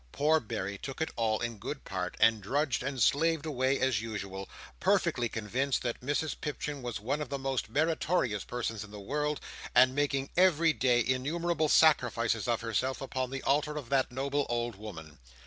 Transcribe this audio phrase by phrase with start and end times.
[0.11, 4.49] Poor Berry took it all in good part, and drudged and slaved away as usual;
[4.79, 9.39] perfectly convinced that Mrs Pipchin was one of the most meritorious persons in the world,
[9.75, 14.73] and making every day innumerable sacrifices of herself upon the altar of that noble old
[14.75, 15.19] woman.